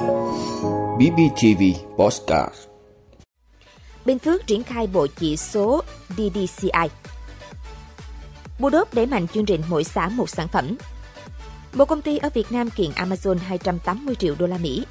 [0.00, 1.62] BBTV
[1.96, 2.54] Postcard
[4.04, 6.88] Bình Phước triển khai bộ chỉ số DDCI.
[8.58, 10.76] Bù đốp đẩy mạnh chương trình mỗi xã một sản phẩm.
[11.72, 14.84] Một công ty ở Việt Nam kiện Amazon 280 triệu đô la Mỹ.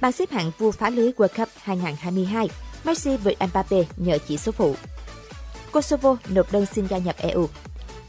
[0.00, 2.48] Ban xếp hạng vua phá lưới World Cup 2022,
[2.84, 4.74] Messi vượt Mbappe nhờ chỉ số phụ.
[5.72, 7.48] Kosovo nộp đơn xin gia nhập EU.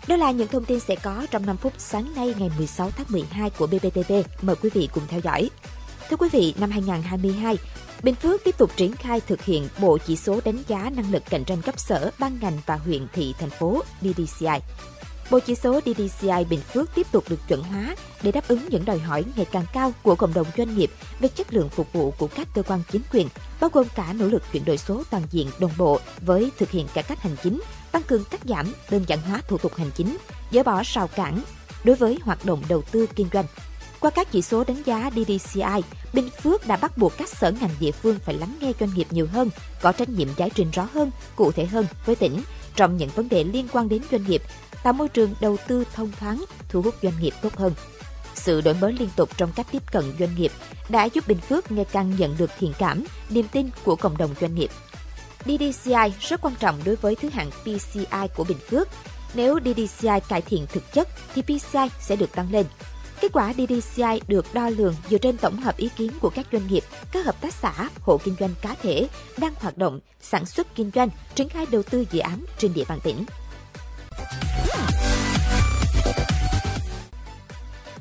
[0.07, 3.05] Đó là những thông tin sẽ có trong 5 phút sáng nay ngày 16 tháng
[3.09, 4.13] 12 của BBTV.
[4.41, 5.49] Mời quý vị cùng theo dõi.
[6.11, 7.57] Thưa quý vị, năm 2022,
[8.03, 11.23] Bình Phước tiếp tục triển khai thực hiện bộ chỉ số đánh giá năng lực
[11.29, 14.59] cạnh tranh cấp sở, ban ngành và huyện thị thành phố DDCI.
[15.31, 18.85] Bộ chỉ số DDCI Bình Phước tiếp tục được chuẩn hóa để đáp ứng những
[18.85, 22.11] đòi hỏi ngày càng cao của cộng đồng doanh nghiệp về chất lượng phục vụ
[22.11, 23.27] của các cơ quan chính quyền,
[23.61, 26.87] bao gồm cả nỗ lực chuyển đổi số toàn diện đồng bộ với thực hiện
[26.93, 30.17] cải cách hành chính, tăng cường cắt giảm, đơn giản hóa thủ tục hành chính,
[30.51, 31.41] dỡ bỏ rào cản
[31.83, 33.45] đối với hoạt động đầu tư kinh doanh.
[34.01, 35.81] Qua các chỉ số đánh giá DDCI,
[36.13, 39.07] Bình Phước đã bắt buộc các sở ngành địa phương phải lắng nghe doanh nghiệp
[39.09, 39.49] nhiều hơn,
[39.81, 42.41] có trách nhiệm giải trình rõ hơn, cụ thể hơn với tỉnh
[42.75, 44.41] trong những vấn đề liên quan đến doanh nghiệp,
[44.83, 47.73] tạo môi trường đầu tư thông thoáng, thu hút doanh nghiệp tốt hơn.
[48.35, 50.51] Sự đổi mới liên tục trong cách tiếp cận doanh nghiệp
[50.89, 54.35] đã giúp Bình Phước ngày càng nhận được thiện cảm, niềm tin của cộng đồng
[54.41, 54.69] doanh nghiệp.
[55.45, 58.87] DDCI rất quan trọng đối với thứ hạng PCI của Bình Phước.
[59.33, 62.65] Nếu DDCI cải thiện thực chất thì PCI sẽ được tăng lên.
[63.21, 66.67] Kết quả DDCI được đo lường dựa trên tổng hợp ý kiến của các doanh
[66.67, 69.07] nghiệp, các hợp tác xã, hộ kinh doanh cá thể
[69.37, 72.83] đang hoạt động, sản xuất kinh doanh, triển khai đầu tư dự án trên địa
[72.89, 73.25] bàn tỉnh.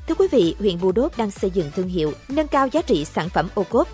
[0.09, 3.05] Thưa quý vị, huyện Bù Đốp đang xây dựng thương hiệu, nâng cao giá trị
[3.05, 3.89] sản phẩm ô cốp.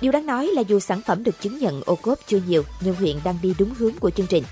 [0.00, 2.94] Điều đáng nói là dù sản phẩm được chứng nhận ô cốp chưa nhiều, nhưng
[2.94, 4.44] huyện đang đi đúng hướng của chương trình.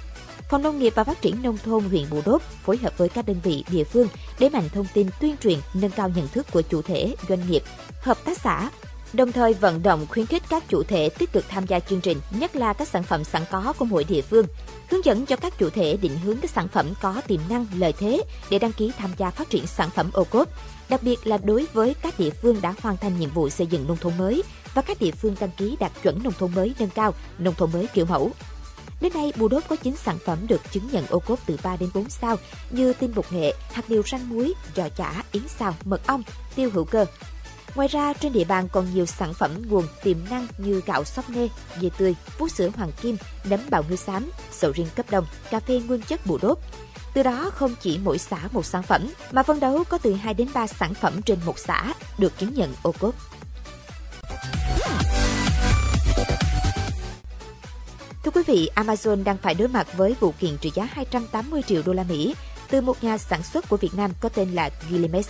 [0.49, 3.27] Phòng Nông nghiệp và Phát triển Nông thôn huyện Bù Đốp phối hợp với các
[3.27, 4.09] đơn vị địa phương
[4.39, 7.63] để mạnh thông tin tuyên truyền, nâng cao nhận thức của chủ thể, doanh nghiệp,
[8.01, 8.71] hợp tác xã,
[9.13, 12.21] đồng thời vận động khuyến khích các chủ thể tích cực tham gia chương trình,
[12.31, 14.47] nhất là các sản phẩm sẵn có của mỗi địa phương,
[14.91, 17.93] hướng dẫn cho các chủ thể định hướng các sản phẩm có tiềm năng, lợi
[17.93, 20.49] thế để đăng ký tham gia phát triển sản phẩm ô cốp,
[20.89, 23.87] đặc biệt là đối với các địa phương đã hoàn thành nhiệm vụ xây dựng
[23.89, 24.43] nông thôn mới
[24.75, 27.73] và các địa phương đăng ký đạt chuẩn nông thôn mới nâng cao, nông thôn
[27.73, 28.31] mới kiểu mẫu.
[29.01, 31.77] Đến nay, Bù Đốp có 9 sản phẩm được chứng nhận ô cốp từ 3
[31.77, 32.37] đến 4 sao
[32.71, 36.23] như tinh bột nghệ, hạt điều rang muối, giò chả, yến xào, mật ong,
[36.55, 37.07] tiêu hữu cơ.
[37.75, 41.31] Ngoài ra, trên địa bàn còn nhiều sản phẩm nguồn tiềm năng như gạo sóc
[41.31, 41.49] nê,
[41.81, 45.61] dê tươi, vú sữa hoàng kim, nấm bào ngư xám, sầu riêng cấp đông, cà
[45.61, 46.59] phê nguyên chất Bù Đốp.
[47.15, 50.35] Từ đó không chỉ mỗi xã một sản phẩm, mà phân đấu có từ 2
[50.35, 53.15] đến 3 sản phẩm trên một xã được chứng nhận ô cốp.
[58.47, 62.05] Vị, Amazon đang phải đối mặt với vụ kiện trị giá 280 triệu đô la
[62.09, 62.35] Mỹ
[62.71, 65.29] từ một nhà sản xuất của Việt Nam có tên là Gillimes.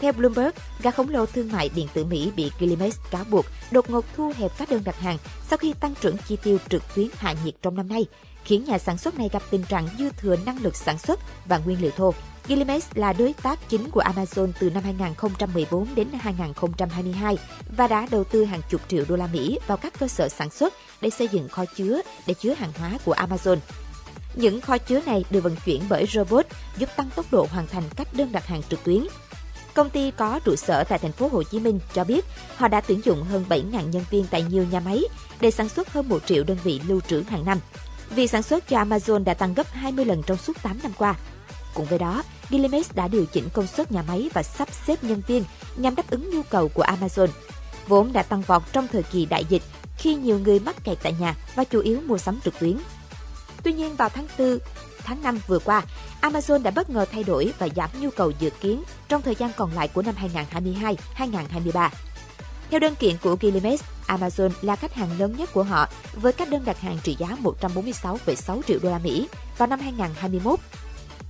[0.00, 0.50] Theo Bloomberg,
[0.82, 4.32] gã khổng lồ thương mại điện tử Mỹ bị Gillimes cáo buộc đột ngột thu
[4.36, 5.18] hẹp các đơn đặt hàng
[5.50, 8.06] sau khi tăng trưởng chi tiêu trực tuyến hạ nhiệt trong năm nay,
[8.44, 11.58] khiến nhà sản xuất này gặp tình trạng dư thừa năng lực sản xuất và
[11.58, 12.14] nguyên liệu thô.
[12.48, 17.38] Gillimes là đối tác chính của Amazon từ năm 2014 đến 2022
[17.76, 20.50] và đã đầu tư hàng chục triệu đô la Mỹ vào các cơ sở sản
[20.50, 23.56] xuất để xây dựng kho chứa để chứa hàng hóa của Amazon.
[24.34, 26.46] Những kho chứa này được vận chuyển bởi robot
[26.78, 29.06] giúp tăng tốc độ hoàn thành các đơn đặt hàng trực tuyến.
[29.74, 32.24] Công ty có trụ sở tại thành phố Hồ Chí Minh cho biết
[32.56, 35.02] họ đã tuyển dụng hơn 7.000 nhân viên tại nhiều nhà máy
[35.40, 37.58] để sản xuất hơn 1 triệu đơn vị lưu trữ hàng năm.
[38.10, 41.14] Việc sản xuất cho Amazon đã tăng gấp 20 lần trong suốt 8 năm qua.
[41.74, 45.22] Cùng với đó, Gillimes đã điều chỉnh công suất nhà máy và sắp xếp nhân
[45.26, 45.44] viên
[45.76, 47.28] nhằm đáp ứng nhu cầu của Amazon.
[47.88, 49.62] Vốn đã tăng vọt trong thời kỳ đại dịch
[49.98, 52.78] khi nhiều người mắc kẹt tại nhà và chủ yếu mua sắm trực tuyến.
[53.62, 54.58] Tuy nhiên vào tháng 4,
[55.08, 55.82] tháng 5 vừa qua,
[56.20, 59.50] Amazon đã bất ngờ thay đổi và giảm nhu cầu dự kiến trong thời gian
[59.56, 60.14] còn lại của năm
[61.16, 61.88] 2022-2023.
[62.70, 66.50] Theo đơn kiện của Gillimes, Amazon là khách hàng lớn nhất của họ với các
[66.50, 70.60] đơn đặt hàng trị giá 146,6 triệu đô la Mỹ vào năm 2021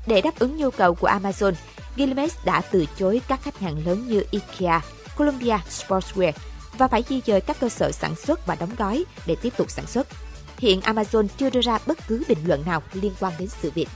[0.07, 1.53] để đáp ứng nhu cầu của Amazon,
[1.97, 4.81] Gillimes đã từ chối các khách hàng lớn như IKEA,
[5.17, 6.33] Columbia Sportswear
[6.79, 9.71] và phải di dời các cơ sở sản xuất và đóng gói để tiếp tục
[9.71, 10.07] sản xuất.
[10.59, 13.89] Hiện Amazon chưa đưa ra bất cứ bình luận nào liên quan đến sự việc.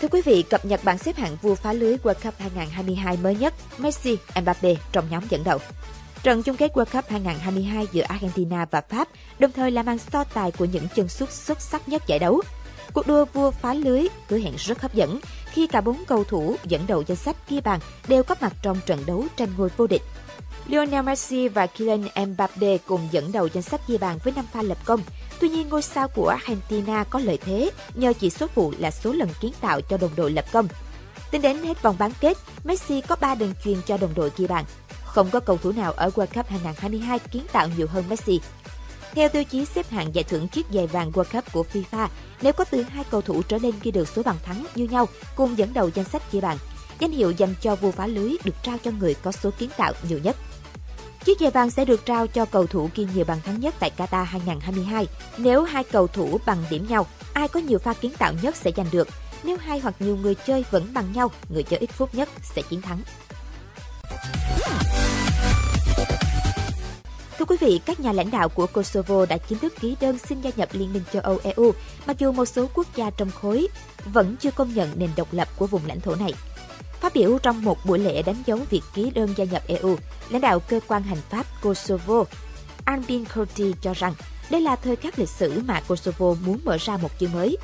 [0.00, 3.34] Thưa quý vị, cập nhật bảng xếp hạng vua phá lưới World Cup 2022 mới
[3.34, 5.58] nhất, Messi, Mbappe trong nhóm dẫn đầu.
[6.22, 9.08] Trận chung kết World Cup 2022 giữa Argentina và Pháp
[9.38, 12.40] đồng thời là màn so tài của những chân sút xuất sắc nhất giải đấu.
[12.92, 15.20] Cuộc đua vua phá lưới hứa hẹn rất hấp dẫn
[15.52, 18.80] khi cả bốn cầu thủ dẫn đầu danh sách ghi bàn đều có mặt trong
[18.86, 20.02] trận đấu tranh ngôi vô địch.
[20.70, 24.62] Lionel Messi và Kylian Mbappe cùng dẫn đầu danh sách ghi bàn với 5 pha
[24.62, 25.00] lập công.
[25.40, 29.12] Tuy nhiên, ngôi sao của Argentina có lợi thế nhờ chỉ số phụ là số
[29.12, 30.68] lần kiến tạo cho đồng đội lập công.
[31.30, 34.46] Tính đến hết vòng bán kết, Messi có 3 đường truyền cho đồng đội ghi
[34.46, 34.64] bàn.
[35.04, 38.40] Không có cầu thủ nào ở World Cup 2022 kiến tạo nhiều hơn Messi.
[39.14, 42.08] Theo tiêu chí xếp hạng giải thưởng chiếc giày vàng World Cup của FIFA,
[42.42, 45.08] nếu có từ hai cầu thủ trở lên ghi được số bàn thắng như nhau
[45.36, 46.56] cùng dẫn đầu danh sách ghi bàn,
[46.98, 49.92] danh hiệu dành cho vua phá lưới được trao cho người có số kiến tạo
[50.08, 50.36] nhiều nhất.
[51.24, 53.90] Chiếc giày vàng sẽ được trao cho cầu thủ ghi nhiều bàn thắng nhất tại
[53.96, 55.06] Qatar 2022.
[55.38, 58.70] Nếu hai cầu thủ bằng điểm nhau, ai có nhiều pha kiến tạo nhất sẽ
[58.76, 59.08] giành được.
[59.44, 62.62] Nếu hai hoặc nhiều người chơi vẫn bằng nhau, người chơi ít phút nhất sẽ
[62.62, 63.00] chiến thắng.
[67.38, 70.40] Thưa quý vị, các nhà lãnh đạo của Kosovo đã chính thức ký đơn xin
[70.40, 71.72] gia nhập Liên minh châu Âu EU,
[72.06, 73.68] mặc dù một số quốc gia trong khối
[74.04, 76.34] vẫn chưa công nhận nền độc lập của vùng lãnh thổ này.
[77.00, 79.96] Phát biểu trong một buổi lễ đánh dấu việc ký đơn gia nhập EU,
[80.30, 82.24] lãnh đạo cơ quan hành pháp Kosovo
[82.84, 84.14] Albin Kurti cho rằng
[84.50, 87.56] đây là thời khắc lịch sử mà Kosovo muốn mở ra một chương mới.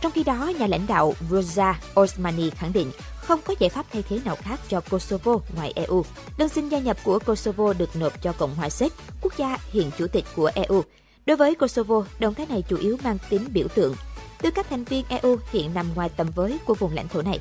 [0.00, 4.02] Trong khi đó, nhà lãnh đạo Roza Osmani khẳng định không có giải pháp thay
[4.08, 6.04] thế nào khác cho Kosovo ngoài EU.
[6.38, 8.92] Đơn xin gia nhập của Kosovo được nộp cho Cộng hòa Séc,
[9.22, 10.82] quốc gia hiện chủ tịch của EU.
[11.26, 13.94] Đối với Kosovo, động thái này chủ yếu mang tính biểu tượng.
[14.42, 17.38] Tư cách thành viên EU hiện nằm ngoài tầm với của vùng lãnh thổ này.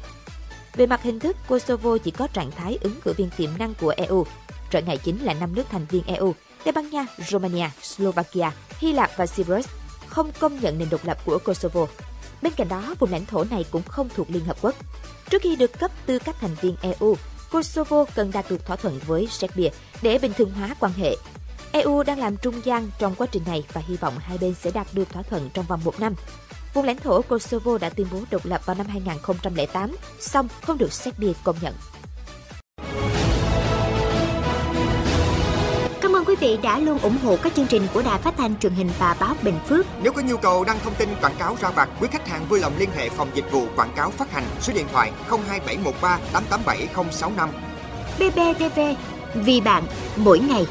[0.76, 3.94] Về mặt hình thức, Kosovo chỉ có trạng thái ứng cử viên tiềm năng của
[3.98, 4.26] EU.
[4.70, 8.94] Trở ngại chính là năm nước thành viên EU, Tây Ban Nha, Romania, Slovakia, Hy
[8.94, 9.68] Lạp và Cyprus
[10.08, 11.88] không công nhận nền độc lập của Kosovo.
[12.42, 14.76] Bên cạnh đó, vùng lãnh thổ này cũng không thuộc Liên Hợp Quốc.
[15.30, 17.16] Trước khi được cấp tư cách thành viên EU,
[17.52, 19.70] Kosovo cần đạt được thỏa thuận với Serbia
[20.02, 21.16] để bình thường hóa quan hệ.
[21.72, 24.72] EU đang làm trung gian trong quá trình này và hy vọng hai bên sẽ
[24.72, 26.16] đạt được thỏa thuận trong vòng một năm.
[26.76, 30.94] Vùng lãnh thổ Kosovo đã tuyên bố độc lập vào năm 2008, song không được
[30.94, 31.74] Serbia công nhận.
[36.02, 38.60] Cảm ơn quý vị đã luôn ủng hộ các chương trình của Đài Phát thanh
[38.60, 39.86] truyền hình và báo Bình Phước.
[40.02, 42.60] Nếu có nhu cầu đăng thông tin quảng cáo ra vặt, quý khách hàng vui
[42.60, 47.50] lòng liên hệ phòng dịch vụ quảng cáo phát hành số điện thoại 02713 887065.
[48.20, 48.80] BBTV,
[49.36, 49.84] vì bạn,
[50.16, 50.66] mỗi ngày.